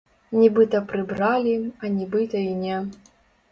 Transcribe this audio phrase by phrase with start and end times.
[0.37, 1.53] Нібыта прыбралі,
[1.83, 2.83] а нібыта і не.